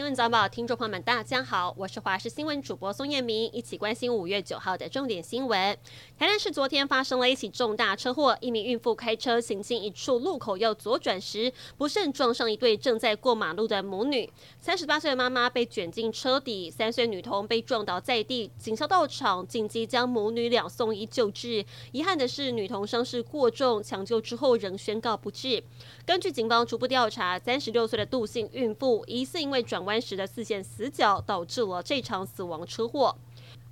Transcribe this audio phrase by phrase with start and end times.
[0.00, 5.76] 新闻早报，听众朋友们，大家好，我是华视新闻主播宋彦明，一起关心五月九号的重点新闻。
[6.18, 14.32] 台南市昨天发生了一起重大车祸，一名孕妇开车行进一处路口要左转时，不慎撞上一对正在过马路的母女。
[14.58, 21.62] 三十八岁的妈妈被卷进车底，三岁女童被撞倒在地，警消到场紧急将母女俩送医救治。
[21.92, 25.62] 遗憾的是，女童伤势过重，抢救之后仍宣告不治。
[26.06, 33.16] 根据警方初步调查，三十六岁的杜姓孕妇疑似因为转弯弯时的四线死角，导致了这场死亡车祸。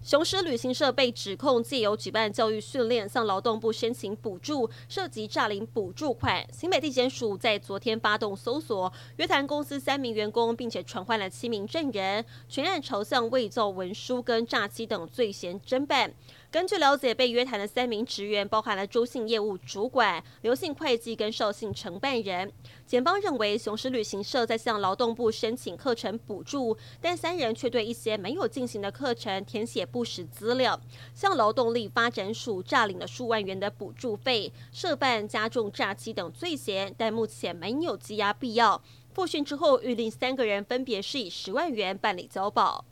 [0.01, 6.47] 雄狮旅行社被指控借由举办教育训练向劳动部申请补助，涉及诈领补助款。
[6.53, 16.15] 新北地检署在昨天发动搜索，约谈公司三名员工，并且传唤了七名证人，全案朝向伪造文书跟诈欺等罪嫌侦办。
[16.51, 22.51] 根据了解，被约谈的三名职员包含了周姓业务主管、刘姓会计跟邵姓承办人。
[22.87, 30.81] 检方认为，雄狮旅行社在向劳动部申请课程补助，但三人却对一些没有进行的课程填写不实资料，
[31.15, 38.81] 向劳动力发展署诈领了数万元的补助费，涉办加重诈欺等罪嫌，但目前没有羁押必要。
[39.13, 42.85] 复讯之后，预令三个人分别是以十万元办理交保。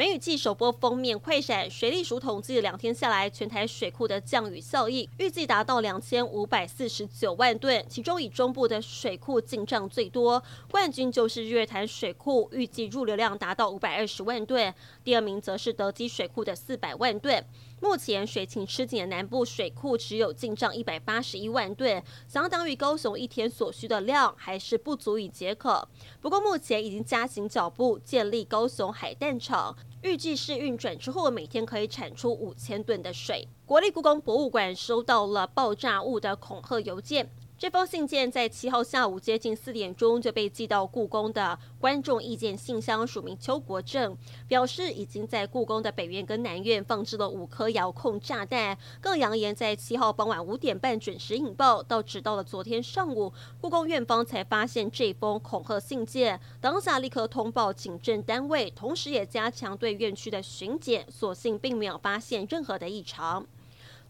[0.00, 17.44] 梅雨季首波封面快闪，水利署统计两天下来，全台水库的降雨效益预计达到两千五百四十九万吨，其中以中部的水库进账最多，冠军就是日月潭水库，预计入流量达到五百二十万吨，第二名则是德基水库的四百万吨。
[17.80, 25.88] 目前水情吃紧的南部水库只有进账一百八十一万吨，相当于高雄一天所需的量，还是不足以解渴。
[26.20, 33.48] 不过目前已经加紧脚步建立高雄海淡厂，预计是运转之后每天可以产出五千吨的水。
[33.64, 37.30] 国立故宫博物馆收到了爆炸物的恐吓邮件。
[37.60, 44.16] 这封信件在七号下午接近四点钟就被寄到故宫的观众意见信箱，署名邱国正，
[44.48, 63.46] 表示已经在故宫的北院跟南院放置了五颗遥控炸弹，更扬言在七号傍晚五点半准时引爆，到直到了昨天上午，故宫院方才发现这封恐吓信件，当下立刻通报警政单位，同时也加强对院区的巡检，所幸并没有发现任何的异常。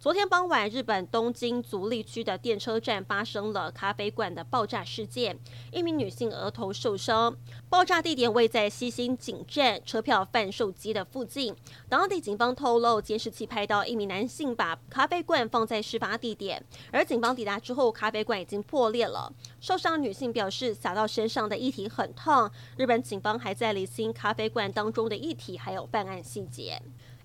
[0.00, 5.38] 昨天傍晚，日本东京足利区的电车站发生了咖啡馆的爆炸事件，
[5.70, 7.36] 一名女性额头受伤。
[7.68, 11.54] 爆炸地点位在西新井站车票贩售机的附近。
[11.86, 19.30] 当地警方透露，监视器拍到一名男性把咖啡罐放在事发地点，而警方抵达之后，咖啡罐已经破裂了。
[19.60, 22.50] 受伤女性表示，洒到身上的液体很烫。
[22.78, 26.80] 日本警方还在厘清咖啡罐当中的液体还有犯案细节。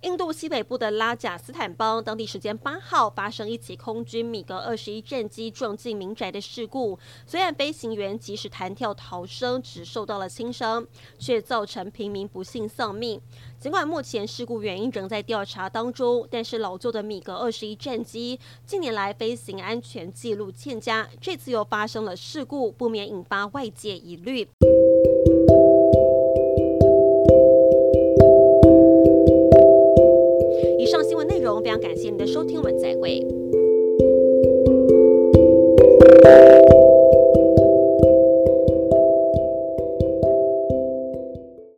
[0.05, 6.99] 印度西北部的拉贾斯坦邦，当地时间八号发生一起空军米格二十一战机撞进民宅的事故。
[7.25, 10.85] 虽然飞行员及时弹跳逃生，只受到了轻伤，
[11.17, 13.19] 却造成平民不幸丧命。
[13.59, 24.47] 尽管目前事故原因仍在调查当中，但是老旧的米格二十一战机近年来飞行安全记录欠佳，这次又发生了事故，不免引发外界疑虑。
[32.05, 33.19] 谢您的收听，我们再会。